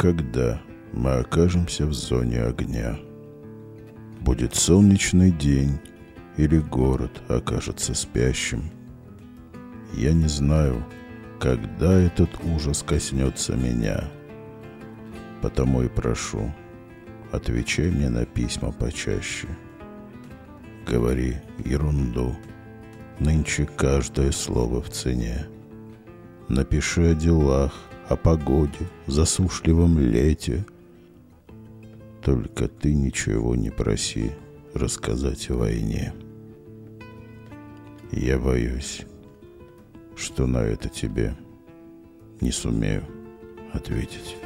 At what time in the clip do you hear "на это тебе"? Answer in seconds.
40.46-41.36